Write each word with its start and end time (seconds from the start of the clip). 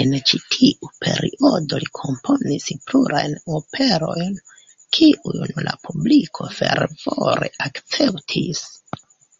En 0.00 0.12
ĉi 0.30 0.38
tiu 0.56 0.90
periodo 1.04 1.78
li 1.84 1.88
komponis 2.00 2.68
plurajn 2.90 3.34
operojn, 3.60 4.38
kiujn 4.98 5.58
la 5.66 5.74
publiko 5.88 6.48
fervore 6.60 7.50
akceptis. 7.70 8.62